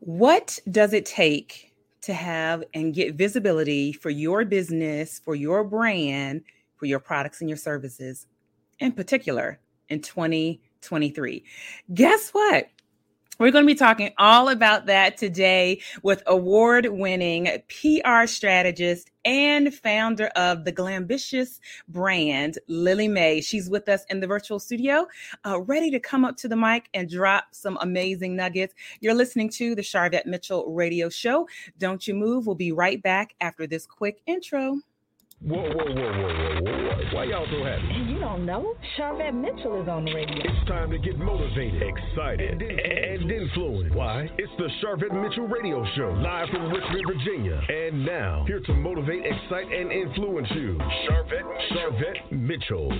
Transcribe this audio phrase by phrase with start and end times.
[0.00, 6.42] What does it take to have and get visibility for your business, for your brand,
[6.76, 8.26] for your products and your services,
[8.78, 9.60] in particular
[9.90, 11.44] in 2023?
[11.92, 12.68] Guess what?
[13.40, 19.72] We're going to be talking all about that today with award winning PR strategist and
[19.72, 21.58] founder of the Glambitious
[21.88, 23.40] brand, Lillie Mae.
[23.40, 25.06] She's with us in the virtual studio,
[25.46, 28.74] uh, ready to come up to the mic and drop some amazing nuggets.
[29.00, 31.48] You're listening to the Sharvette Mitchell radio show.
[31.78, 32.44] Don't you move.
[32.44, 34.80] We'll be right back after this quick intro.
[35.42, 37.16] Whoa, whoa, whoa, whoa, whoa, whoa.
[37.16, 38.12] Why y'all so happy?
[38.12, 38.74] You don't know.
[38.98, 40.36] Sharvette Mitchell is on the radio.
[40.36, 43.94] It's time to get motivated, excited, and influenced.
[43.96, 44.28] Why?
[44.36, 47.58] It's the Sharvette Mitchell Radio Show, live from Richmond, Virginia.
[47.70, 52.92] And now, here to motivate, excite, and influence you, Sharvette, Sharvette Mitchell.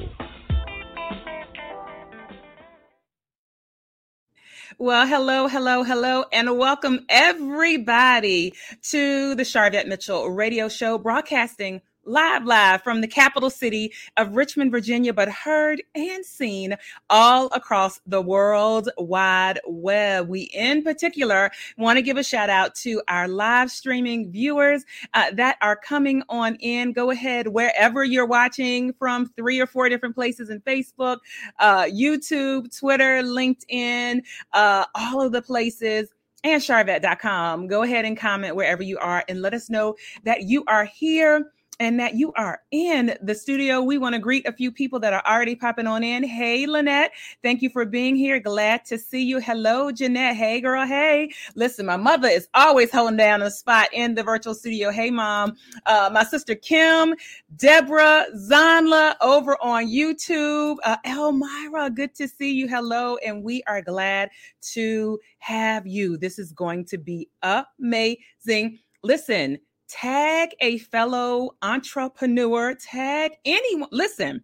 [4.79, 12.45] Well, hello, hello, hello, and welcome everybody to the Sharvette Mitchell radio show broadcasting live,
[12.45, 16.77] live from the capital city of Richmond, Virginia, but heard and seen
[17.09, 20.29] all across the world wide web.
[20.29, 24.85] We, in particular, want to give a shout out to our live streaming viewers
[25.15, 26.93] uh, that are coming on in.
[26.93, 31.19] Go ahead, wherever you're watching from three or four different places in Facebook,
[31.59, 36.11] uh, YouTube, Twitter, LinkedIn, uh, all of the places
[36.43, 37.67] and sharvette.com.
[37.67, 41.53] Go ahead and comment wherever you are and let us know that you are here
[41.81, 43.81] and that you are in the studio.
[43.81, 46.23] We want to greet a few people that are already popping on in.
[46.23, 48.39] Hey, Lynette, thank you for being here.
[48.39, 49.41] Glad to see you.
[49.41, 50.37] Hello, Jeanette.
[50.37, 50.87] Hey, girl.
[50.87, 51.31] Hey.
[51.55, 54.91] Listen, my mother is always holding down a spot in the virtual studio.
[54.91, 55.57] Hey, mom.
[55.87, 57.15] Uh, my sister Kim,
[57.57, 60.77] Deborah, Zanla over on YouTube.
[60.85, 62.69] Uh, Elmira, good to see you.
[62.69, 63.17] Hello.
[63.25, 64.29] And we are glad
[64.73, 66.19] to have you.
[66.19, 68.79] This is going to be amazing.
[69.03, 69.59] Listen,
[69.91, 73.89] tag a fellow entrepreneur, tag anyone.
[73.93, 74.43] Listen,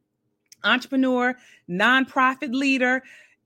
[0.65, 1.37] entrepreneur,
[1.71, 3.03] nonprofit leader,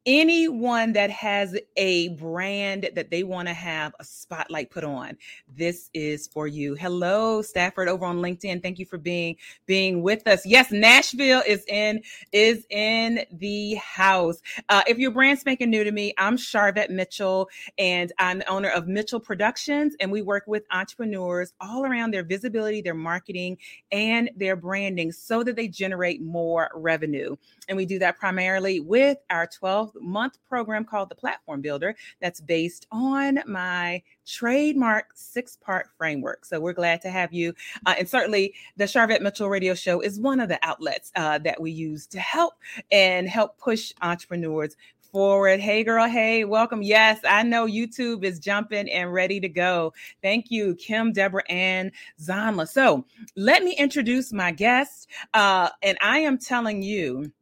[0.06, 5.16] anyone that has a brand that they want to have a spotlight put on
[5.48, 6.74] this is for you.
[6.74, 8.62] Hello stafford over on linkedin.
[8.62, 10.44] Thank you for being being with us.
[10.46, 12.02] Yes nashville is in
[12.32, 14.40] is in the house.
[14.68, 18.70] Uh, if you're brand spanking new to me i'm sharvette mitchell and i'm the owner
[18.70, 23.56] of mitchell productions and we work with entrepreneurs all around their visibility their marketing
[23.92, 27.36] and their branding so that they generate more revenue
[27.70, 32.40] and we do that primarily with our 12 month program called the Platform Builder that's
[32.40, 36.44] based on my trademark six part framework.
[36.44, 37.54] So we're glad to have you.
[37.86, 41.60] Uh, and certainly the Sharvette Mitchell Radio Show is one of the outlets uh, that
[41.60, 42.54] we use to help
[42.90, 44.76] and help push entrepreneurs
[45.12, 45.60] forward.
[45.60, 46.08] Hey, girl.
[46.08, 46.82] Hey, welcome.
[46.82, 49.92] Yes, I know YouTube is jumping and ready to go.
[50.22, 52.68] Thank you, Kim, Deborah, and Zanla.
[52.68, 53.04] So
[53.36, 55.08] let me introduce my guest.
[55.34, 57.32] Uh, and I am telling you,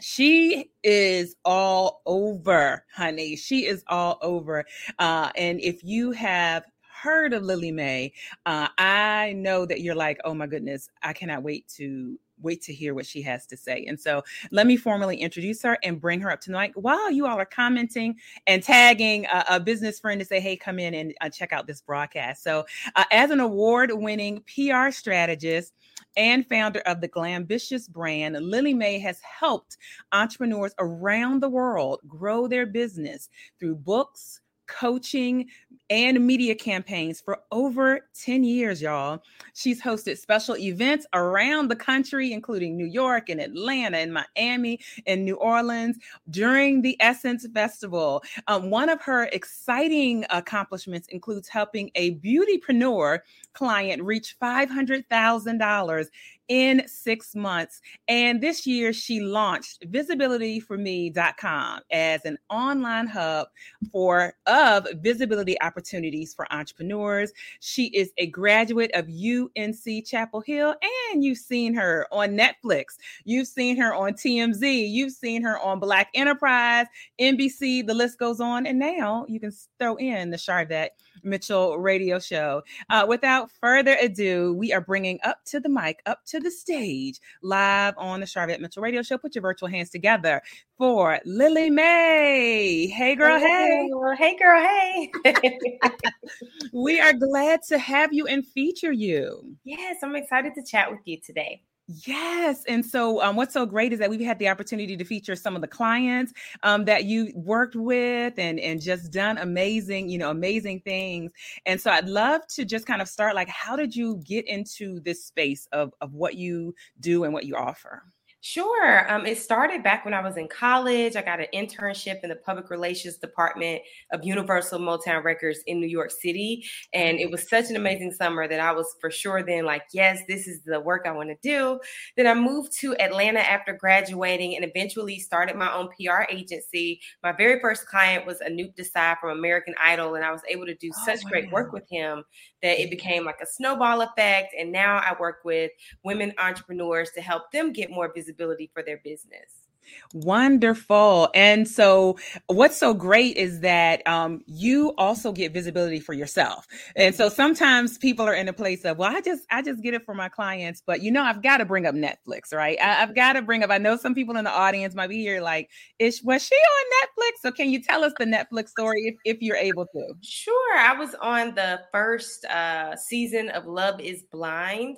[0.00, 3.36] she is all over, honey.
[3.36, 4.64] She is all over.
[4.98, 6.64] Uh, and if you have
[7.02, 8.12] heard of Lillie Mae,
[8.46, 12.72] uh, I know that you're like, oh my goodness, I cannot wait to wait to
[12.72, 13.84] hear what she has to say.
[13.86, 17.38] And so let me formally introduce her and bring her up tonight while you all
[17.38, 18.16] are commenting
[18.46, 21.66] and tagging a, a business friend to say, hey, come in and uh, check out
[21.66, 22.42] this broadcast.
[22.42, 22.64] So,
[22.96, 25.74] uh, as an award winning PR strategist,
[26.16, 29.76] and founder of the Glambitious brand, Lillie Mae has helped
[30.12, 33.28] entrepreneurs around the world grow their business
[33.58, 35.48] through books, coaching,
[35.90, 39.22] and media campaigns for over 10 years, y'all.
[39.54, 45.24] She's hosted special events around the country, including New York and Atlanta and Miami and
[45.24, 45.96] New Orleans
[46.30, 48.22] during the Essence Festival.
[48.48, 53.20] Um, one of her exciting accomplishments includes helping a beautypreneur
[53.54, 56.06] client reach $500,000
[56.48, 57.80] in six months.
[58.08, 63.48] And this year, she launched visibilityforme.com as an online hub
[63.92, 67.32] for of visibility opportunities for entrepreneurs.
[67.60, 70.74] She is a graduate of UNC Chapel Hill,
[71.12, 72.96] and you've seen her on Netflix.
[73.24, 74.90] You've seen her on TMZ.
[74.90, 76.86] You've seen her on Black Enterprise,
[77.20, 77.86] NBC.
[77.86, 78.66] The list goes on.
[78.66, 80.90] And now you can throw in the Sharvette
[81.24, 82.62] Mitchell radio show.
[82.90, 87.20] Uh, without further ado, we are bringing up to the mic, up to the stage,
[87.42, 89.18] live on the Sharvette Mitchell radio show.
[89.18, 90.42] Put your virtual hands together
[90.76, 92.86] for Lillie Mae.
[92.86, 93.38] Hey, girl.
[93.38, 93.90] Hey.
[94.16, 94.60] Hey, girl.
[94.60, 95.10] Hey.
[96.72, 99.56] we are glad to have you and feature you.
[99.64, 101.62] Yes, I'm excited to chat with you today.
[101.90, 102.64] Yes.
[102.68, 105.56] And so, um, what's so great is that we've had the opportunity to feature some
[105.56, 110.30] of the clients um, that you worked with and, and just done amazing, you know,
[110.30, 111.32] amazing things.
[111.64, 115.00] And so, I'd love to just kind of start like, how did you get into
[115.00, 118.02] this space of, of what you do and what you offer?
[118.40, 119.12] Sure.
[119.12, 121.16] Um, it started back when I was in college.
[121.16, 123.82] I got an internship in the public relations department
[124.12, 126.64] of Universal Motown Records in New York City.
[126.92, 130.20] And it was such an amazing summer that I was for sure then like, yes,
[130.28, 131.80] this is the work I want to do.
[132.16, 137.00] Then I moved to Atlanta after graduating and eventually started my own PR agency.
[137.24, 140.14] My very first client was Anoop Desai from American Idol.
[140.14, 141.30] And I was able to do oh, such wow.
[141.30, 142.22] great work with him
[142.62, 144.54] that it became like a snowball effect.
[144.56, 145.72] And now I work with
[146.04, 149.67] women entrepreneurs to help them get more visibility for their business.
[150.14, 151.28] Wonderful.
[151.34, 156.66] And so, what's so great is that um, you also get visibility for yourself.
[156.96, 159.94] And so, sometimes people are in a place of, well, I just, I just get
[159.94, 162.78] it for my clients, but you know, I've got to bring up Netflix, right?
[162.80, 163.70] I, have got to bring up.
[163.70, 167.08] I know some people in the audience might be here like, is was she on
[167.08, 167.42] Netflix?
[167.42, 170.14] So, can you tell us the Netflix story if, if you're able to?
[170.22, 170.78] Sure.
[170.78, 174.96] I was on the first uh, season of Love Is Blind,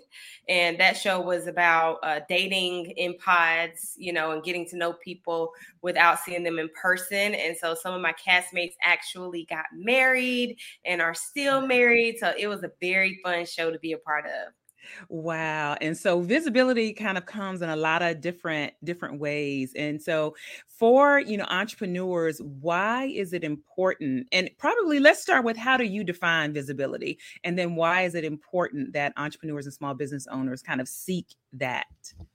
[0.49, 4.95] and that show was about uh, dating in pods, you know, and getting to know
[4.95, 7.35] people without seeing them in person.
[7.35, 12.17] And so some of my castmates actually got married and are still married.
[12.19, 14.53] So it was a very fun show to be a part of.
[15.09, 15.77] Wow.
[15.81, 19.73] And so visibility kind of comes in a lot of different different ways.
[19.77, 20.35] And so
[20.67, 24.27] for, you know, entrepreneurs, why is it important?
[24.33, 27.19] And probably let's start with how do you define visibility?
[27.45, 31.27] And then why is it important that entrepreneurs and small business owners kind of seek
[31.53, 31.85] that?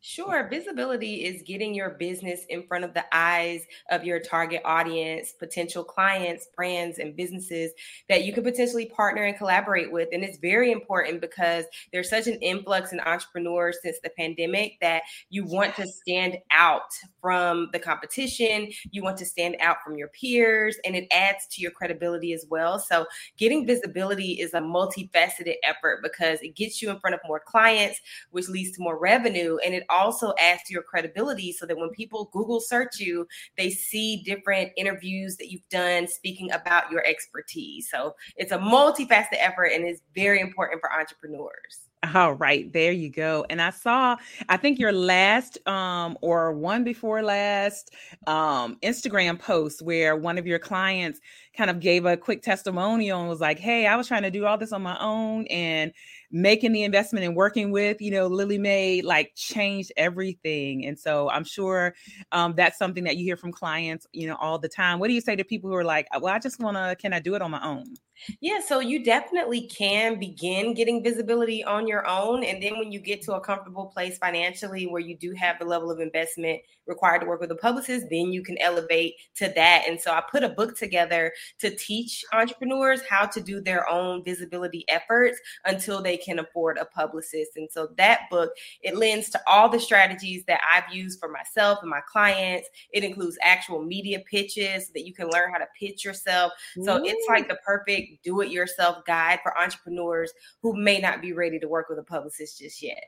[0.02, 0.48] Sure.
[0.48, 5.84] Visibility is getting your business in front of the eyes of your target audience, potential
[5.84, 7.72] clients, brands, and businesses
[8.10, 10.10] that you could potentially partner and collaborate with.
[10.12, 15.04] And it's very important because there's such an influx in entrepreneurs since the pandemic that
[15.30, 18.72] you want to stand out from the competition.
[18.92, 22.46] You want to stand out from your peers, and it adds to your credibility as
[22.50, 22.80] well.
[22.80, 23.06] So,
[23.38, 28.00] getting visibility is a multifaceted effort because it gets you in front of more clients,
[28.32, 29.58] which leads to more revenue.
[29.66, 33.28] And it also adds to your credibility so that when people Google search you,
[33.58, 37.90] they see different interviews that you've done speaking about your expertise.
[37.90, 41.85] So it's a multifaceted effort and it's very important for entrepreneurs.
[42.14, 43.46] All right, there you go.
[43.50, 44.16] And I saw,
[44.48, 47.92] I think your last um or one before last
[48.28, 51.20] um Instagram post where one of your clients
[51.58, 54.46] kind of gave a quick testimonial and was like, "Hey, I was trying to do
[54.46, 55.94] all this on my own and
[56.32, 61.30] making the investment and working with, you know, Lillie Mae like changed everything." And so
[61.30, 61.96] I'm sure
[62.32, 65.00] um that's something that you hear from clients, you know, all the time.
[65.00, 67.14] What do you say to people who are like, "Well, I just want to can
[67.14, 67.96] I do it on my own?"
[68.40, 72.44] Yeah, so you definitely can begin getting visibility on your own.
[72.44, 75.66] And then when you get to a comfortable place financially where you do have the
[75.66, 79.84] level of investment required to work with a publicist, then you can elevate to that.
[79.88, 84.24] And so I put a book together to teach entrepreneurs how to do their own
[84.24, 87.52] visibility efforts until they can afford a publicist.
[87.56, 88.52] And so that book,
[88.82, 92.68] it lends to all the strategies that I've used for myself and my clients.
[92.92, 96.52] It includes actual media pitches so that you can learn how to pitch yourself.
[96.84, 97.06] So Ooh.
[97.06, 100.32] it's like the perfect do it yourself guide for entrepreneurs
[100.62, 103.04] who may not be ready to work with a publicist just yet.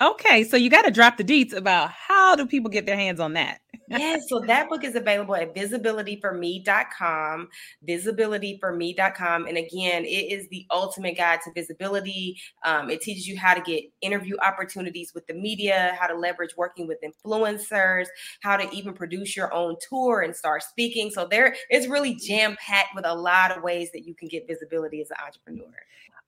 [0.00, 3.20] Okay, so you got to drop the deets about how do people get their hands
[3.20, 3.60] on that?
[3.98, 7.48] yes, so that book is available at visibilityforme.com,
[7.88, 9.46] visibilityforme.com.
[9.46, 12.40] And again, it is the ultimate guide to visibility.
[12.64, 16.56] Um, it teaches you how to get interview opportunities with the media, how to leverage
[16.56, 18.06] working with influencers,
[18.42, 21.10] how to even produce your own tour and start speaking.
[21.10, 24.46] So there is really jam packed with a lot of ways that you can get
[24.46, 25.74] visibility as an entrepreneur.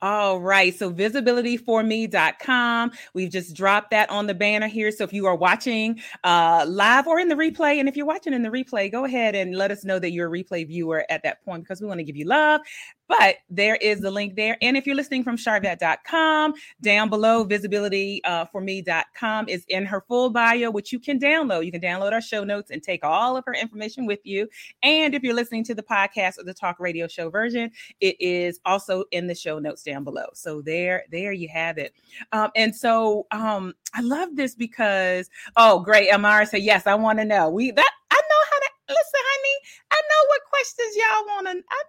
[0.03, 0.75] All right.
[0.75, 2.91] So visibilityforme.com.
[3.15, 4.91] We've just dropped that on the banner here.
[4.91, 8.33] So if you are watching uh, live or in the replay, and if you're watching
[8.33, 11.23] in the replay, go ahead and let us know that you're a replay viewer at
[11.23, 12.63] that point because we want to give you love.
[13.09, 14.57] But there is the link there.
[14.63, 20.71] And if you're listening from sharvette.com, down below, visibilityforme.com uh, is in her full bio,
[20.71, 21.67] which you can download.
[21.67, 24.49] You can download our show notes and take all of her information with you.
[24.83, 28.61] And if you're listening to the podcast or the talk radio show version, it is
[28.65, 30.27] also in the show notes down below.
[30.35, 31.95] So there, there you have it.
[32.33, 36.13] Um, and so um, I love this because, oh, great.
[36.13, 37.51] Amara said, yes, I want to know.
[37.51, 39.59] We that I know how to listen, honey.
[39.91, 41.63] I know what questions y'all want to.
[41.69, 41.83] I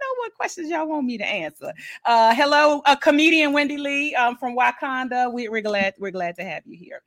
[0.44, 1.72] questions y'all want me to answer.
[2.04, 5.32] Uh, hello, a comedian Wendy Lee um, from Wakanda.
[5.32, 7.02] We, are glad we're glad to have you here.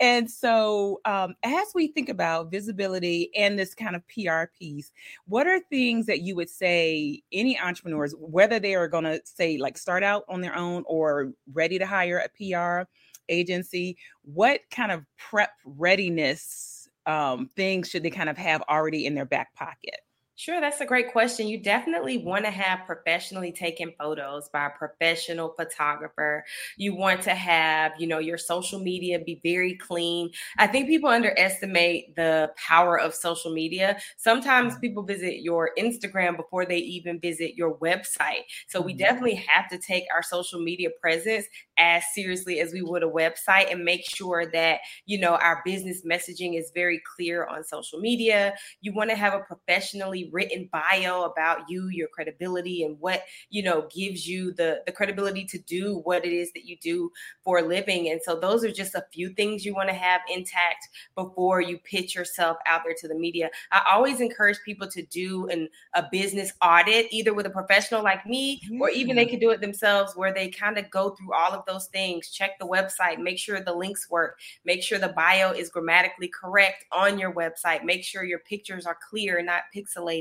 [0.00, 4.92] And so, um, as we think about visibility and this kind of PR piece,
[5.24, 9.56] what are things that you would say any entrepreneurs, whether they are going to say
[9.56, 12.86] like start out on their own or ready to hire a PR?
[13.30, 19.14] agency, what kind of prep readiness um, things should they kind of have already in
[19.14, 20.00] their back pocket?
[20.36, 21.46] Sure, that's a great question.
[21.46, 26.44] You definitely want to have professionally taken photos by a professional photographer.
[26.76, 30.30] You want to have, you know, your social media be very clean.
[30.58, 34.00] I think people underestimate the power of social media.
[34.16, 34.80] Sometimes mm-hmm.
[34.80, 38.42] people visit your Instagram before they even visit your website.
[38.66, 38.98] So we mm-hmm.
[38.98, 41.46] definitely have to take our social media presence
[41.78, 46.02] as seriously as we would a website and make sure that, you know, our business
[46.04, 48.54] messaging is very clear on social media.
[48.80, 53.62] You want to have a professionally written bio about you, your credibility, and what you
[53.62, 57.10] know gives you the the credibility to do what it is that you do
[57.42, 58.10] for a living.
[58.10, 61.78] And so those are just a few things you want to have intact before you
[61.78, 63.50] pitch yourself out there to the media.
[63.72, 68.26] I always encourage people to do an a business audit, either with a professional like
[68.26, 69.30] me, or even they mm.
[69.30, 72.58] can do it themselves, where they kind of go through all of those things, check
[72.58, 77.18] the website, make sure the links work, make sure the bio is grammatically correct on
[77.18, 80.13] your website, make sure your pictures are clear and not pixelated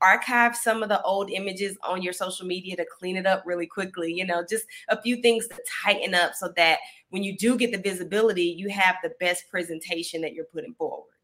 [0.00, 3.66] Archive some of the old images on your social media to clean it up really
[3.66, 4.12] quickly.
[4.12, 6.78] You know, just a few things to tighten up so that
[7.10, 11.15] when you do get the visibility, you have the best presentation that you're putting forward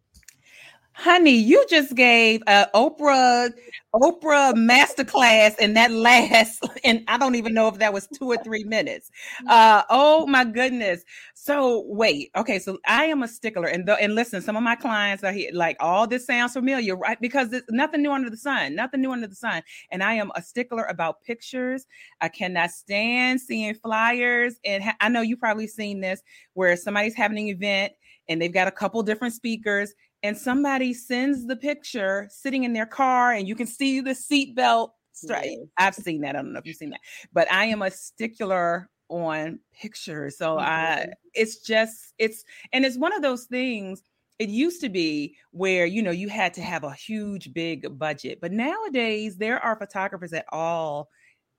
[0.95, 3.53] honey, you just gave a Oprah
[3.95, 8.39] Oprah masterclass in that last, and I don't even know if that was two or
[8.39, 9.11] three minutes.
[9.47, 11.05] Uh, oh my goodness.
[11.35, 15.25] So wait, okay, so I am a stickler, and and listen, some of my clients
[15.25, 17.21] are here, like all this sounds familiar, right?
[17.21, 19.63] Because it's nothing new under the sun, nothing new under the sun.
[19.91, 21.87] And I am a stickler about pictures.
[22.23, 26.23] I cannot stand seeing flyers, and ha- I know you probably seen this
[26.55, 27.93] where somebody's having an event
[28.29, 32.87] and they've got a couple different speakers and somebody sends the picture sitting in their
[32.87, 35.59] car and you can see the seatbelt straight.
[35.59, 35.69] Yes.
[35.79, 36.31] I've seen that.
[36.37, 37.01] I don't know if you've seen that,
[37.33, 40.39] but I am a stickler on pictures.
[40.39, 40.65] So mm-hmm.
[40.65, 44.03] I it's just it's and it's one of those things
[44.39, 48.39] it used to be where you know you had to have a huge big budget
[48.41, 51.09] but nowadays there are photographers at all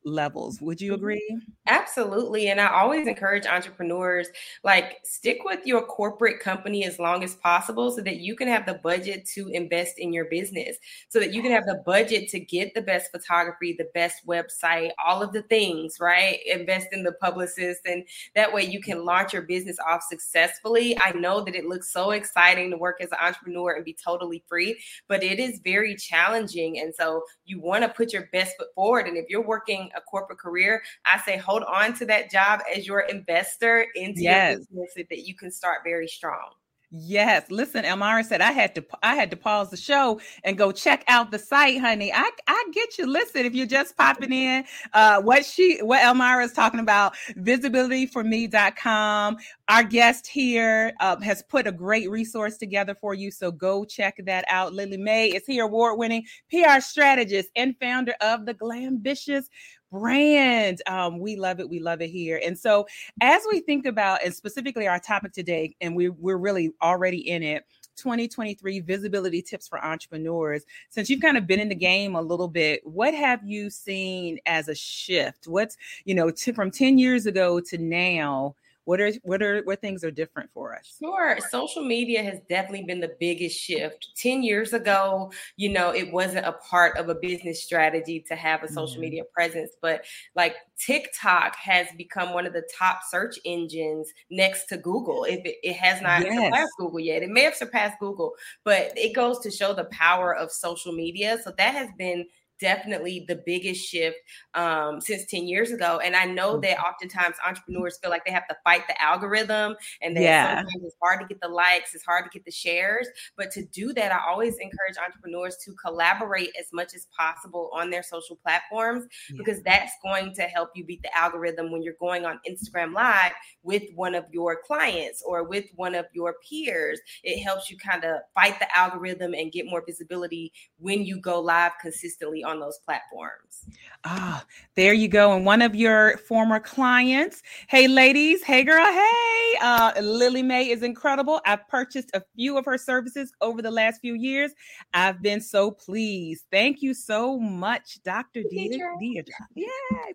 [0.05, 0.61] levels.
[0.61, 0.99] Would you mm-hmm.
[0.99, 1.39] agree?
[1.67, 2.49] Absolutely.
[2.49, 4.27] And I always encourage entrepreneurs
[4.63, 8.65] like stick with your corporate company as long as possible so that you can have
[8.65, 10.77] the budget to invest in your business,
[11.09, 14.91] so that you can have the budget to get the best photography, the best website,
[15.03, 16.39] all of the things, right?
[16.45, 18.03] Invest in the publicist and
[18.35, 20.97] that way you can launch your business off successfully.
[20.99, 24.43] I know that it looks so exciting to work as an entrepreneur and be totally
[24.47, 28.67] free, but it is very challenging and so you want to put your best foot
[28.75, 32.61] forward and if you're working a corporate career, I say hold on to that job
[32.75, 34.51] as your investor into yes.
[34.51, 36.51] your business so that you can start very strong.
[36.95, 37.49] Yes.
[37.49, 41.03] Listen, Elmira said I had to I had to pause the show and go check
[41.07, 42.13] out the site, honey.
[42.13, 43.07] I I get you.
[43.07, 49.37] Listen, if you're just popping in, uh what she what Elmira is talking about, visibilityforme.com.
[49.69, 53.31] Our guest here uh, has put a great resource together for you.
[53.31, 54.73] So go check that out.
[54.73, 59.45] Lillie Mae is here, award-winning PR strategist and founder of the Glambitious
[59.93, 60.81] brand.
[60.87, 61.69] Um, we love it.
[61.69, 62.41] We love it here.
[62.43, 62.87] And so,
[63.21, 67.43] as we think about, and specifically our topic today, and we, we're really already in
[67.43, 67.63] it.
[67.95, 70.63] 2023 visibility tips for entrepreneurs.
[70.89, 74.39] Since you've kind of been in the game a little bit, what have you seen
[74.47, 75.47] as a shift?
[75.47, 78.55] What's, you know, t- from 10 years ago to now?
[78.85, 82.83] What are what are what things are different for us sure social media has definitely
[82.83, 87.15] been the biggest shift 10 years ago you know it wasn't a part of a
[87.15, 89.01] business strategy to have a social mm-hmm.
[89.01, 90.03] media presence but
[90.35, 95.55] like tiktok has become one of the top search engines next to google if it,
[95.63, 96.33] it has not yes.
[96.35, 100.35] surpassed google yet it may have surpassed google but it goes to show the power
[100.35, 102.25] of social media so that has been
[102.63, 104.15] definitely the biggest shift
[104.53, 105.99] um, since 10 years ago.
[106.01, 106.85] And I know that mm-hmm.
[106.85, 110.55] oftentimes entrepreneurs feel like they have to fight the algorithm and that yeah.
[110.55, 113.05] sometimes it's hard to get the likes, it's hard to get the shares.
[113.35, 117.89] But to do that, I always encourage entrepreneurs to collaborate as much as possible on
[117.89, 119.37] their social platforms yeah.
[119.37, 123.33] because that's going to help you beat the algorithm when you're going on Instagram Live
[123.63, 127.01] with one of your clients or with one of your peers.
[127.25, 131.41] It helps you kind of fight the algorithm and get more visibility when you go
[131.41, 133.65] live consistently on on those platforms.
[134.05, 134.45] Ah,
[134.75, 135.33] there you go.
[135.33, 137.41] And one of your former clients.
[137.67, 138.43] Hey, ladies.
[138.43, 138.85] Hey, girl.
[138.85, 141.39] Hey, uh, Lillie Mae is incredible.
[141.45, 144.51] I've purchased a few of her services over the last few years.
[144.93, 146.45] I've been so pleased.
[146.51, 148.41] Thank you so much, Dr.
[148.41, 149.23] Deidre.
[149.55, 149.67] Yeah,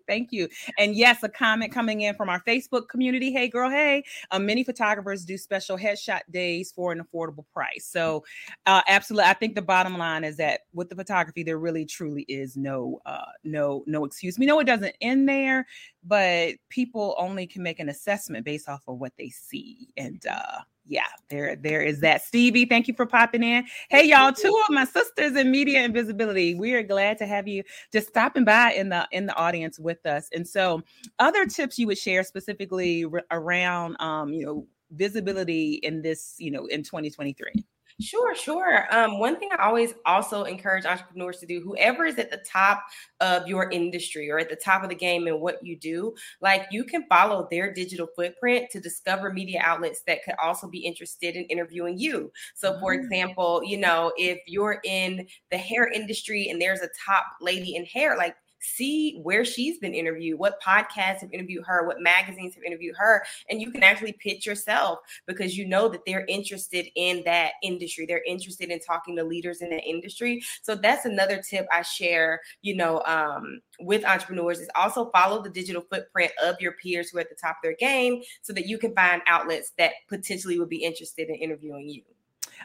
[0.07, 0.47] thank you.
[0.77, 3.31] And yes, a comment coming in from our Facebook community.
[3.31, 3.69] Hey, girl.
[3.69, 7.85] Hey, uh, many photographers do special headshot days for an affordable price.
[7.85, 8.23] So,
[8.65, 9.29] uh, absolutely.
[9.29, 13.01] I think the bottom line is that with the photography, there really truly is no
[13.05, 14.37] uh no no excuse.
[14.37, 15.67] We know it doesn't end there,
[16.03, 19.89] but people only can make an assessment based off of what they see.
[19.97, 22.23] And uh yeah, there there is that.
[22.23, 23.65] Stevie, thank you for popping in.
[23.89, 26.55] Hey y'all, two of my sisters in media and visibility.
[26.55, 30.03] We are glad to have you just stopping by in the in the audience with
[30.05, 30.29] us.
[30.33, 30.81] And so,
[31.19, 36.65] other tips you would share specifically around um, you know, visibility in this, you know,
[36.65, 37.65] in 2023.
[38.01, 38.87] Sure, sure.
[38.95, 42.85] Um, one thing I always also encourage entrepreneurs to do, whoever is at the top
[43.19, 46.65] of your industry or at the top of the game in what you do, like
[46.71, 51.35] you can follow their digital footprint to discover media outlets that could also be interested
[51.35, 52.31] in interviewing you.
[52.55, 52.99] So, for mm.
[53.03, 57.83] example, you know, if you're in the hair industry and there's a top lady in
[57.83, 62.63] hair, like see where she's been interviewed, what podcasts have interviewed her, what magazines have
[62.63, 67.23] interviewed her, and you can actually pitch yourself because you know that they're interested in
[67.25, 68.05] that industry.
[68.05, 70.41] They're interested in talking to leaders in that industry.
[70.61, 75.49] So that's another tip I share, you know, um, with entrepreneurs is also follow the
[75.49, 78.67] digital footprint of your peers who are at the top of their game so that
[78.67, 82.03] you can find outlets that potentially would be interested in interviewing you.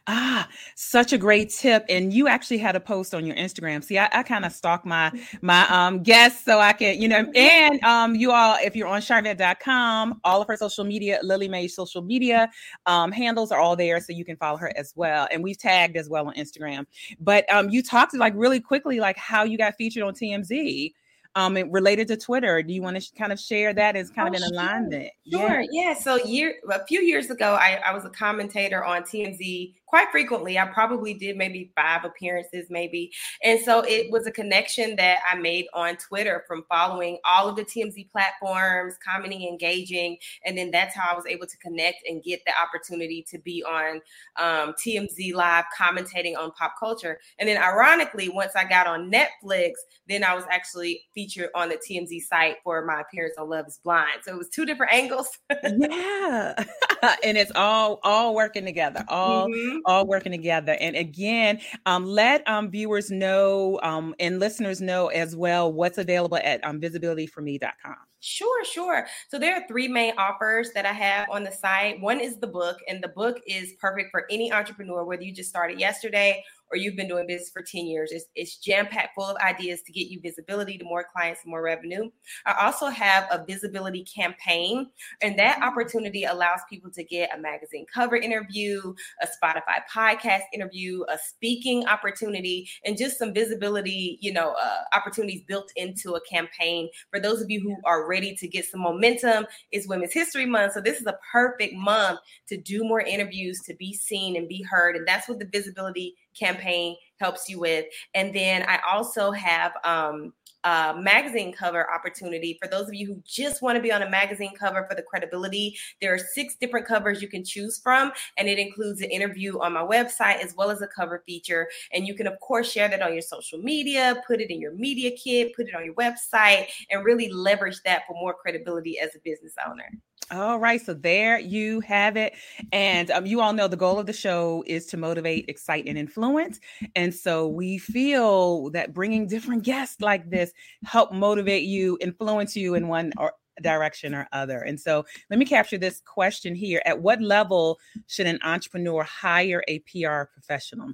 [0.07, 1.85] Ah, such a great tip.
[1.89, 3.83] And you actually had a post on your Instagram.
[3.83, 7.31] See, I, I kind of stalk my my um guests so I can, you know,
[7.35, 11.75] and um you all, if you're on Sharvette.com, all of her social media, Lillie Mae's
[11.75, 12.51] social media
[12.87, 14.01] um handles are all there.
[14.01, 15.29] So you can follow her as well.
[15.31, 16.87] And we've tagged as well on Instagram.
[17.21, 20.93] But um you talked like really quickly like how you got featured on TMZ
[21.37, 22.63] um related to Twitter.
[22.63, 25.11] Do you want to kind of share that as kind oh, of in alignment?
[25.31, 25.61] Sure.
[25.61, 25.89] Yeah.
[25.91, 25.95] yeah.
[25.95, 30.59] So year a few years ago, I, I was a commentator on TMZ quite frequently.
[30.59, 33.13] I probably did maybe five appearances, maybe.
[33.45, 37.55] And so it was a connection that I made on Twitter from following all of
[37.55, 40.17] the TMZ platforms, commenting, engaging.
[40.45, 43.63] And then that's how I was able to connect and get the opportunity to be
[43.63, 44.01] on
[44.37, 47.21] um, TMZ Live commentating on pop culture.
[47.39, 49.75] And then ironically, once I got on Netflix,
[50.09, 53.79] then I was actually featured on the TMZ site for my appearance on Love is
[53.85, 54.23] Blind.
[54.25, 55.29] So it was two different angles.
[55.63, 56.65] yeah.
[57.23, 59.05] and it's all all working together.
[59.07, 60.77] All mm-hmm all working together.
[60.81, 66.39] And again, um, let um, viewers know um, and listeners know as well what's available
[66.39, 67.97] at um, visibilityforme.com.
[68.21, 69.07] Sure, sure.
[69.29, 72.01] So there are three main offers that I have on the site.
[72.01, 75.51] One is the book, and the book is perfect for any entrepreneur, whether you just
[75.51, 78.11] started yesterday or you've been doing business for 10 years.
[78.13, 81.51] It's, it's jam packed full of ideas to get you visibility to more clients and
[81.51, 82.11] more revenue.
[82.47, 84.89] I also have a visibility campaign,
[85.23, 85.65] and that mm-hmm.
[85.65, 91.87] opportunity allows people to get a magazine cover interview, a Spotify podcast interview, a speaking
[91.87, 96.89] opportunity, and just some visibility, you know, uh, opportunities built into a campaign.
[97.11, 100.73] For those of you who are ready to get some momentum, it's Women's History Month.
[100.73, 104.63] So this is a perfect month to do more interviews, to be seen and be
[104.63, 104.97] heard.
[104.97, 107.87] And that's what the visibility campaign helps you with.
[108.15, 110.33] And then I also have um,
[110.65, 114.09] a magazine cover opportunity for those of you who just want to be on a
[114.09, 115.77] magazine cover for the credibility.
[116.01, 119.75] There are six different covers you can choose from, and it includes an interview on
[119.75, 121.69] my website as well as a cover feature.
[121.93, 124.73] And you can, of course, share that on your social media, put it in your
[124.73, 129.15] media kit, put it on your website, and really leverage that for more credibility as
[129.15, 129.91] a business owner.
[130.31, 132.33] All right, so there you have it.
[132.73, 135.99] And um, you all know the goal of the show is to motivate, excite, and
[135.99, 136.61] influence.
[136.97, 140.53] And so we feel that bringing different guests like this
[140.85, 144.59] help motivate you, influence you in one or direction or other.
[144.59, 146.83] And so let me capture this question here.
[146.87, 150.93] At what level should an entrepreneur hire a PR professional?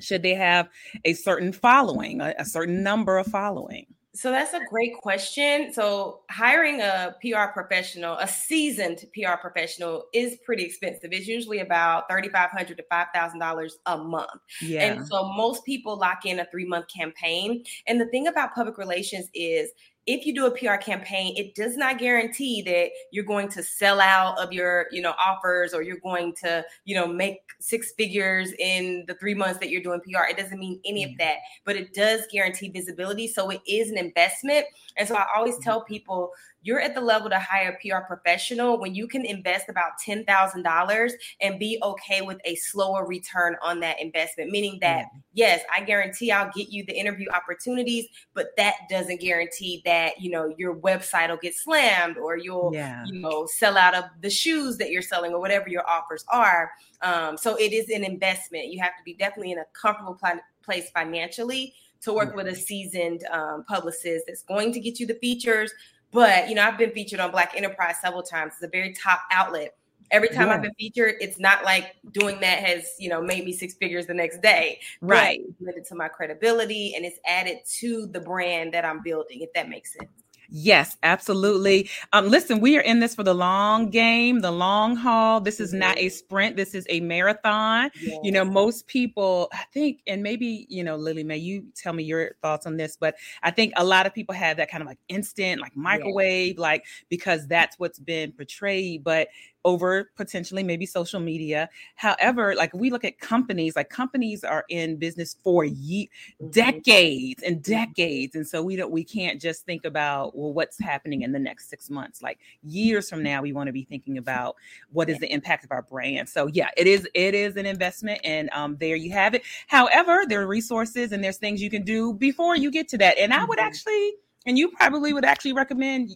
[0.00, 0.68] Should they have
[1.04, 3.86] a certain following, a, a certain number of following?
[4.16, 5.72] So that's a great question.
[5.72, 11.10] So hiring a PR professional, a seasoned PR professional, is pretty expensive.
[11.12, 14.40] It's usually about thirty five hundred to five thousand dollars a month.
[14.62, 14.84] Yeah.
[14.84, 17.62] And so most people lock in a three month campaign.
[17.86, 19.70] And the thing about public relations is
[20.06, 24.00] if you do a PR campaign, it does not guarantee that you're going to sell
[24.00, 28.52] out of your, you know, offers or you're going to, you know, make six figures
[28.58, 30.28] in the three months that you're doing PR.
[30.30, 31.18] It doesn't mean any of mm.
[31.18, 33.26] that, but it does guarantee visibility.
[33.26, 34.66] So it is an investment.
[34.96, 35.64] And so I always mm-hmm.
[35.64, 36.30] tell people
[36.66, 41.12] you're at the level to hire a PR professional when you can invest about $10,000
[41.40, 46.32] and be okay with a slower return on that investment, meaning that, yes, I guarantee
[46.32, 51.30] I'll get you the interview opportunities, but that doesn't guarantee that, you know, your website
[51.30, 53.04] will get slammed or you'll, yeah.
[53.06, 56.72] you know, sell out of the shoes that you're selling or whatever your offers are.
[57.00, 58.72] Um, so it is an investment.
[58.72, 62.54] You have to be definitely in a comfortable pl- place financially to work with a
[62.54, 65.72] seasoned um, publicist that's going to get you the features
[66.12, 68.54] but you know, I've been featured on Black Enterprise several times.
[68.54, 69.74] It's a very top outlet.
[70.10, 70.54] every time yeah.
[70.54, 74.06] I've been featured, it's not like doing that has, you know, made me six figures
[74.06, 74.80] the next day.
[75.00, 75.40] Right.
[75.60, 79.52] But it's to my credibility and it's added to the brand that I'm building, if
[79.54, 80.10] that makes sense.
[80.48, 81.90] Yes, absolutely.
[82.12, 85.40] Um, listen, we are in this for the long game, the long haul.
[85.40, 86.56] This is not a sprint.
[86.56, 87.90] This is a marathon.
[88.00, 88.18] Yes.
[88.22, 92.04] You know, most people, I think, and maybe, you know, Lillie Mae, you tell me
[92.04, 94.86] your thoughts on this, but I think a lot of people have that kind of
[94.86, 96.58] like instant, like microwave, yes.
[96.58, 99.04] like because that's what's been portrayed.
[99.04, 99.28] But
[99.66, 101.68] over potentially maybe social media.
[101.96, 106.08] However, like we look at companies, like companies are in business for ye-
[106.40, 106.50] mm-hmm.
[106.50, 111.22] decades and decades, and so we don't we can't just think about well what's happening
[111.22, 112.22] in the next six months.
[112.22, 114.54] Like years from now, we want to be thinking about
[114.92, 116.28] what is the impact of our brand.
[116.28, 119.42] So yeah, it is it is an investment, and um, there you have it.
[119.66, 123.18] However, there are resources and there's things you can do before you get to that,
[123.18, 123.66] and I would mm-hmm.
[123.66, 124.12] actually
[124.46, 126.10] and you probably would actually recommend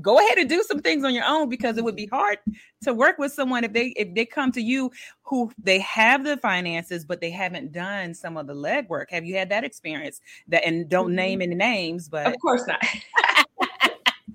[0.00, 2.38] go ahead and do some things on your own because it would be hard
[2.82, 4.90] to work with someone if they if they come to you
[5.22, 9.10] who they have the finances but they haven't done some of the legwork.
[9.10, 10.20] Have you had that experience?
[10.48, 11.16] That and don't mm-hmm.
[11.16, 12.84] name any names but of course not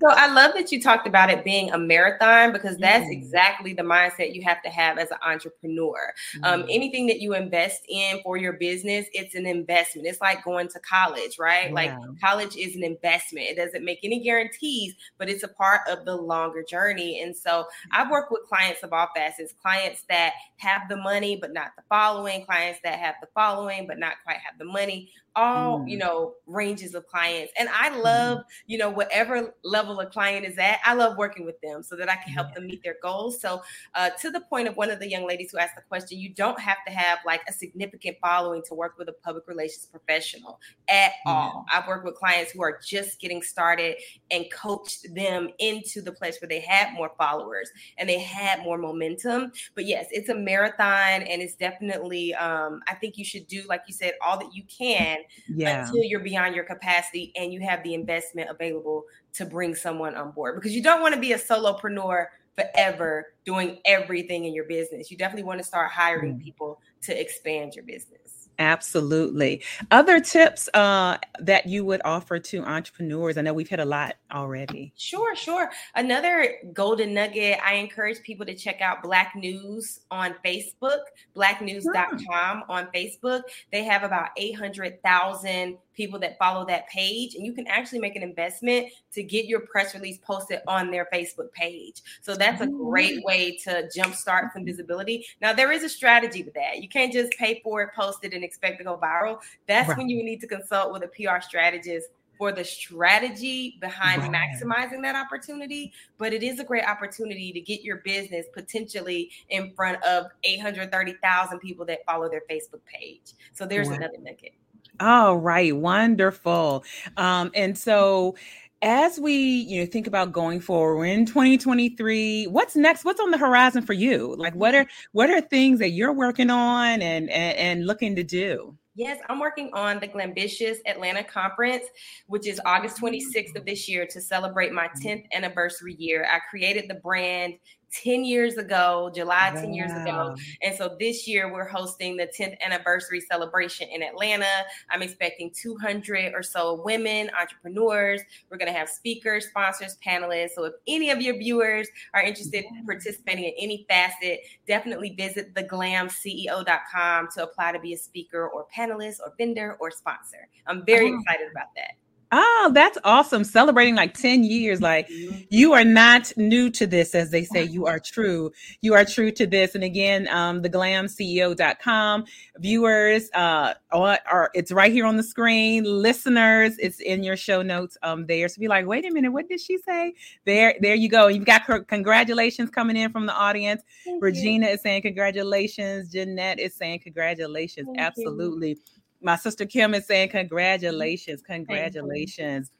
[0.00, 3.12] So I love that you talked about it being a marathon because that's mm.
[3.12, 6.14] exactly the mindset you have to have as an entrepreneur.
[6.42, 6.60] Um, mm.
[6.60, 10.08] Um, anything that you invest in for your business, it's an investment.
[10.08, 11.68] It's like going to college, right?
[11.68, 11.74] Yeah.
[11.74, 13.46] Like college is an investment.
[13.46, 17.22] It doesn't make any guarantees, but it's a part of the longer journey.
[17.22, 21.52] And so I've worked with clients of all facets, clients that have the money but
[21.52, 25.80] not the following, clients that have the following but not quite have the money all
[25.80, 25.90] mm.
[25.90, 28.44] you know ranges of clients and i love mm.
[28.66, 32.08] you know whatever level a client is at i love working with them so that
[32.10, 33.40] i can help them meet their goals.
[33.40, 33.62] So
[33.94, 36.30] uh, to the point of one of the young ladies who asked the question you
[36.30, 40.60] don't have to have like a significant following to work with a public relations professional
[40.88, 41.64] at all.
[41.72, 43.96] I've worked with clients who are just getting started
[44.30, 48.78] and coached them into the place where they had more followers and they had more
[48.78, 49.52] momentum.
[49.74, 53.82] But yes it's a marathon and it's definitely um, i think you should do like
[53.86, 55.84] you said all that you can yeah.
[55.84, 60.30] until you're beyond your capacity and you have the investment available to bring someone on
[60.32, 65.10] board because you don't want to be a solopreneur forever doing everything in your business.
[65.10, 66.42] You definitely want to start hiring mm.
[66.42, 68.40] people to expand your business.
[68.60, 69.62] Absolutely.
[69.90, 73.38] Other tips uh, that you would offer to entrepreneurs?
[73.38, 74.92] I know we've hit a lot already.
[74.98, 75.70] Sure, sure.
[75.94, 81.00] Another golden nugget I encourage people to check out Black News on Facebook,
[81.34, 83.40] blacknews.com on Facebook.
[83.72, 88.22] They have about 800,000 people that follow that page, and you can actually make an
[88.22, 92.00] investment to get your press release posted on their Facebook page.
[92.22, 93.26] So that's a great mm-hmm.
[93.26, 95.26] way to jumpstart some visibility.
[95.42, 96.82] Now, there is a strategy with that.
[96.82, 99.40] You can't just pay for it, post it, and expect to go viral.
[99.66, 99.98] That's right.
[99.98, 102.08] when you need to consult with a PR strategist
[102.38, 104.32] for the strategy behind right.
[104.32, 105.92] maximizing that opportunity.
[106.16, 111.58] But it is a great opportunity to get your business potentially in front of 830,000
[111.58, 113.34] people that follow their Facebook page.
[113.52, 114.54] So there's another nugget.
[115.00, 116.84] All right, wonderful.
[117.16, 118.36] Um, and so
[118.82, 123.04] as we you know think about going forward in 2023 what's next?
[123.04, 124.34] What's on the horizon for you?
[124.38, 128.22] Like what are what are things that you're working on and and, and looking to
[128.22, 128.76] do?
[128.96, 131.84] Yes, I'm working on the Glambitious Atlanta Conference,
[132.26, 136.26] which is August 26th of this year to celebrate my 10th anniversary year.
[136.30, 137.54] I created the brand
[137.92, 139.74] 10 years ago, July 10 wow.
[139.74, 140.36] years ago.
[140.62, 144.46] And so this year we're hosting the 10th anniversary celebration in Atlanta.
[144.90, 148.20] I'm expecting 200 or so women, entrepreneurs.
[148.50, 150.50] We're going to have speakers, sponsors, panelists.
[150.54, 155.54] So if any of your viewers are interested in participating in any facet, definitely visit
[155.54, 160.48] theglamceo.com to apply to be a speaker or panelist or vendor or sponsor.
[160.66, 161.18] I'm very oh.
[161.18, 161.92] excited about that.
[162.32, 163.42] Oh, that's awesome.
[163.42, 164.80] Celebrating like 10 years.
[164.80, 165.40] Like mm-hmm.
[165.48, 168.52] you are not new to this, as they say, you are true.
[168.82, 169.74] You are true to this.
[169.74, 172.24] And again, um, theglamceo.com
[172.58, 175.84] viewers, uh, are, it's right here on the screen.
[175.84, 178.48] Listeners, it's in your show notes um, there.
[178.48, 180.14] So be like, wait a minute, what did she say?
[180.44, 181.26] There, there you go.
[181.26, 183.82] You've got congratulations coming in from the audience.
[184.04, 184.72] Thank Regina you.
[184.74, 186.12] is saying congratulations.
[186.12, 187.86] Jeanette is saying congratulations.
[187.86, 188.70] Thank Absolutely.
[188.70, 188.76] You
[189.22, 192.70] my sister Kim is saying congratulations, congratulations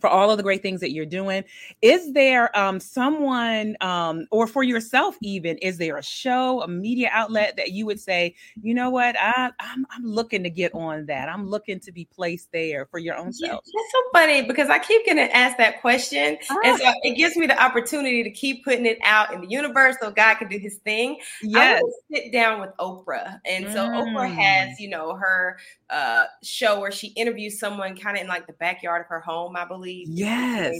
[0.00, 1.44] for all of the great things that you're doing.
[1.82, 7.10] Is there um, someone, um, or for yourself even, is there a show, a media
[7.12, 11.06] outlet that you would say, you know what, I, I'm, I'm looking to get on
[11.06, 11.28] that.
[11.28, 13.62] I'm looking to be placed there for your own self.
[13.64, 16.56] Yeah, it's so funny because I keep getting asked that question, ah.
[16.64, 19.96] and so it gives me the opportunity to keep putting it out in the universe
[20.00, 21.18] so God can do His thing.
[21.42, 21.82] Yes.
[21.82, 24.14] I sit down with Oprah, and so mm.
[24.14, 25.58] Oprah has, you know, her
[25.90, 29.56] uh, show where she interviews someone kind of in like the backyard of her home,
[29.56, 30.08] I believe.
[30.10, 30.74] Yes.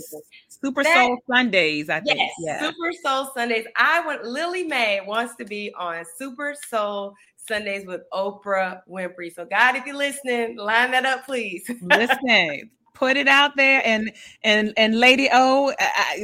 [0.47, 2.19] Super that, Soul Sundays, I think.
[2.19, 2.59] Yes, yeah.
[2.59, 3.65] Super Soul Sundays.
[3.75, 9.33] I want Lillie Mae wants to be on Super Soul Sundays with Oprah Winfrey.
[9.33, 11.69] So God, if you're listening, line that up, please.
[11.81, 12.69] Listen,
[12.99, 14.11] put it out there and
[14.43, 15.73] and and lady o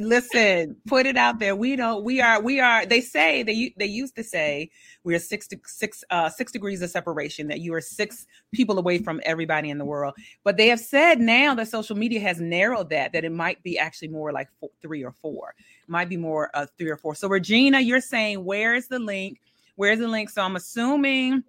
[0.02, 1.56] listen put it out there.
[1.56, 4.70] We don't we are we are they say they they used to say
[5.06, 8.78] we are six to six uh six degrees of separation that you are six people
[8.78, 10.16] away from everybody in the world.
[10.44, 13.80] But they have said now that social media has narrowed that that it might be
[13.80, 15.56] actually more like four, three or four.
[15.88, 17.16] Might be more uh three or four.
[17.16, 19.40] So regina you're saying where is the link?
[19.78, 20.30] Where's the link?
[20.30, 21.46] So i'm assuming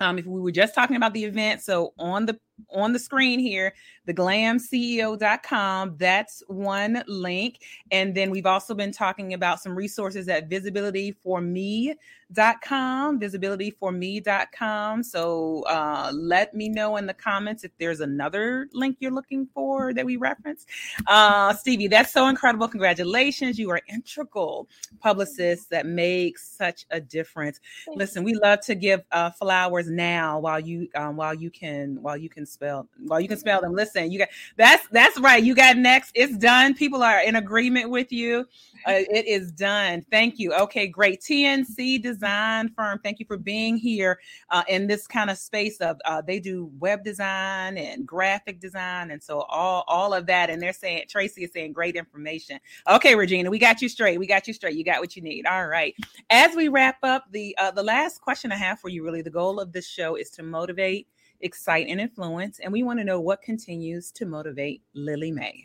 [0.00, 2.38] um, if we were just talking about the event, so on the
[2.70, 3.72] on the screen here,
[4.06, 5.96] the glamceo.com.
[5.96, 7.60] That's one link.
[7.90, 15.02] And then we've also been talking about some resources at visibilityforme.com, visibilityforme.com.
[15.02, 19.92] So uh, let me know in the comments if there's another link you're looking for
[19.94, 20.66] that we reference.
[21.06, 22.68] Uh, Stevie, that's so incredible.
[22.68, 23.58] Congratulations.
[23.58, 24.68] You are integral
[25.00, 27.60] publicist that makes such a difference.
[27.94, 32.16] Listen, we love to give uh, flowers now while you um, while you can while
[32.16, 33.74] you can spell Well, you can spell them.
[33.74, 35.42] Listen, you got that's that's right.
[35.42, 36.12] You got next.
[36.14, 36.74] It's done.
[36.74, 38.46] People are in agreement with you.
[38.86, 40.04] Uh, it is done.
[40.10, 40.52] Thank you.
[40.54, 41.20] Okay, great.
[41.20, 42.98] TNC Design Firm.
[43.02, 44.18] Thank you for being here
[44.50, 49.10] uh, in this kind of space of uh, they do web design and graphic design,
[49.10, 50.50] and so all all of that.
[50.50, 52.58] And they're saying Tracy is saying great information.
[52.88, 54.18] Okay, Regina, we got you straight.
[54.18, 54.76] We got you straight.
[54.76, 55.46] You got what you need.
[55.46, 55.94] All right.
[56.30, 59.30] As we wrap up, the uh, the last question I have for you, really, the
[59.30, 61.06] goal of this show is to motivate
[61.40, 62.58] excite, and influence.
[62.60, 65.64] And we want to know what continues to motivate Lillie Mae.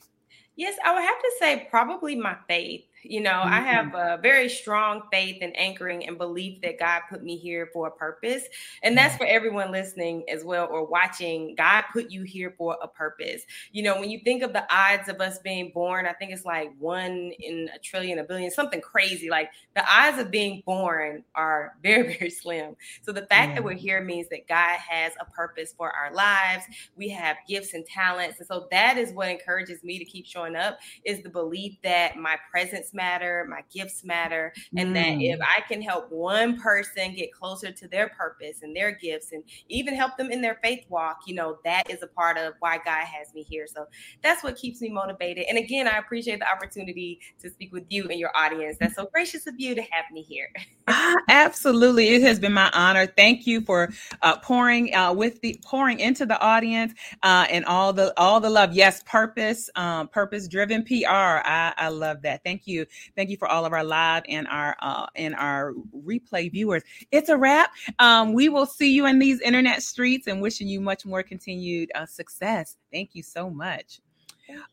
[0.55, 2.85] Yes, I would have to say probably my faith.
[3.07, 3.53] You know, mm-hmm.
[3.53, 7.69] I have a very strong faith and anchoring and belief that God put me here
[7.71, 8.43] for a purpose.
[8.83, 11.55] And that's for everyone listening as well or watching.
[11.55, 13.43] God put you here for a purpose.
[13.71, 16.45] You know, when you think of the odds of us being born, I think it's
[16.45, 19.29] like one in a trillion, a billion, something crazy.
[19.29, 22.75] Like the odds of being born are very, very slim.
[23.03, 26.65] So the fact that we're here means that God has a purpose for our lives.
[26.95, 28.39] We have gifts and talents.
[28.39, 32.17] And so that is what encourages me to keep showing up is the belief that
[32.17, 34.93] my presence matter, my gifts matter, and mm.
[34.93, 39.31] that if I can help one person get closer to their purpose and their gifts
[39.31, 42.53] and even help them in their faith walk, you know, that is a part of
[42.59, 43.67] why God has me here.
[43.67, 43.85] So
[44.23, 45.45] that's what keeps me motivated.
[45.49, 48.77] And again, I appreciate the opportunity to speak with you and your audience.
[48.79, 50.47] That's so gracious of you to have me here.
[50.87, 52.09] ah, absolutely.
[52.09, 53.05] It has been my honor.
[53.05, 57.93] Thank you for uh, pouring uh, with the pouring into the audience uh, and all
[57.93, 58.73] the all the love.
[58.73, 61.05] Yes, purpose, um, purpose driven PR.
[61.07, 62.43] I, I love that.
[62.43, 62.84] Thank you.
[63.15, 66.83] Thank you for all of our live and our uh, and our replay viewers.
[67.11, 67.71] It's a wrap.
[67.99, 71.91] Um, we will see you in these internet streets and wishing you much more continued
[71.95, 72.77] uh, success.
[72.91, 73.99] Thank you so much.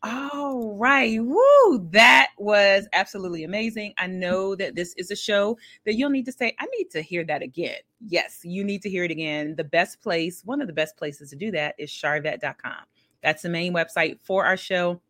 [0.03, 1.19] All right.
[1.23, 1.87] Woo.
[1.91, 3.93] That was absolutely amazing.
[3.97, 7.01] I know that this is a show that you'll need to say, I need to
[7.01, 7.77] hear that again.
[8.05, 9.55] Yes, you need to hear it again.
[9.55, 12.85] The best place, one of the best places to do that is sharvette.com.
[13.23, 15.01] That's the main website for our show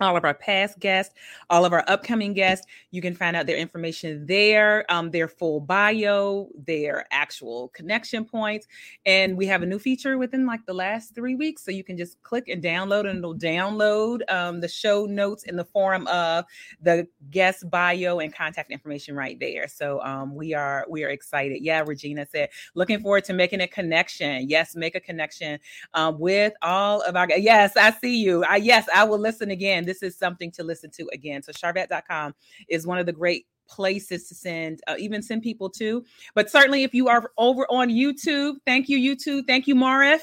[0.00, 1.14] all of our past guests,
[1.50, 2.66] all of our upcoming guests.
[2.90, 8.66] You can find out their information there, um, their full bio, their actual connection points.
[9.06, 11.64] And we have a new feature within like the last three weeks.
[11.64, 15.56] So you can just click and download, and it'll download um, the show notes in
[15.56, 16.46] the form of
[16.80, 19.68] the guest bio and contact information right there.
[19.68, 21.62] So um, we are we are excited.
[21.62, 24.48] Yeah, Regina said, looking forward to making a connection.
[24.48, 25.60] Yes, make a connection
[25.94, 27.28] um, with all of our.
[27.30, 28.42] Yes, I see you.
[28.44, 31.42] I yes, I will listen again this is something to listen to again.
[31.42, 32.34] So sharvette.com
[32.68, 36.04] is one of the great places to send uh, even send people to.
[36.34, 39.46] But certainly if you are over on youtube thank you youtube.
[39.46, 40.20] Thank you marif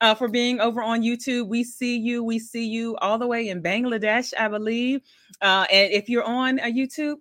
[0.00, 1.48] uh, for being over on youtube.
[1.48, 2.22] We see you.
[2.22, 5.00] We see you all the way in bangladesh i believe.
[5.40, 7.16] Uh, and if you're on uh, youtube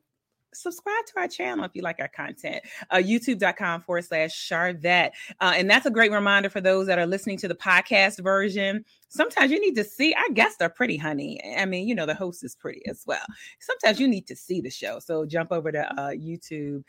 [0.54, 2.64] subscribe to our channel if you like our content.
[2.90, 5.12] Uh, YouTube.com forward slash Sharvette.
[5.40, 8.86] Uh, and that's a great reminder for those that are listening to the podcast version.
[9.10, 11.42] Sometimes you need to see, our guests are pretty, honey.
[11.58, 13.26] I mean, you know, the host is pretty as well.
[13.60, 15.00] Sometimes you need to see the show.
[15.00, 16.84] So jump over to uh, YouTube.com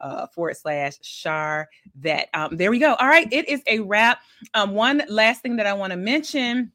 [0.00, 2.26] uh, uh, forward slash Sharvette.
[2.32, 2.94] Um, there we go.
[2.94, 3.30] All right.
[3.30, 4.20] It is a wrap.
[4.54, 6.72] Um, one last thing that I want to mention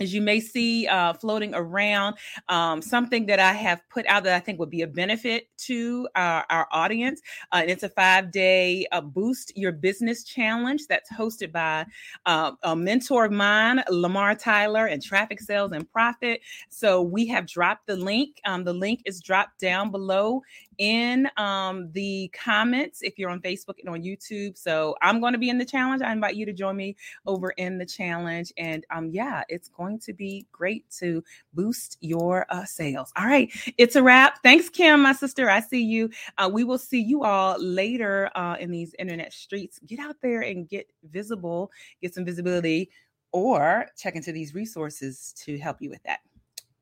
[0.00, 2.16] as you may see uh, floating around,
[2.48, 6.08] um, something that I have put out that I think would be a benefit to
[6.14, 7.20] our, our audience.
[7.52, 11.84] Uh, it's a five day uh, Boost Your Business Challenge that's hosted by
[12.26, 16.40] uh, a mentor of mine, Lamar Tyler, and Traffic Sales and Profit.
[16.68, 18.40] So we have dropped the link.
[18.44, 20.42] Um, the link is dropped down below
[20.78, 24.56] in um, the comments if you're on Facebook and on YouTube.
[24.56, 26.02] So I'm going to be in the challenge.
[26.02, 28.52] I invite you to join me over in the challenge.
[28.56, 33.12] And um, yeah, it's going to be great to boost your uh, sales.
[33.16, 34.42] All right, it's a wrap.
[34.42, 35.50] Thanks, Kim, my sister.
[35.50, 36.10] I see you.
[36.38, 39.78] Uh, we will see you all later uh, in these internet streets.
[39.86, 42.90] Get out there and get visible, get some visibility,
[43.32, 46.20] or check into these resources to help you with that.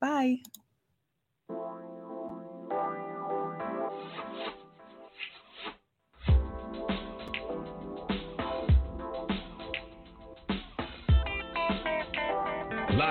[0.01, 0.39] Bye.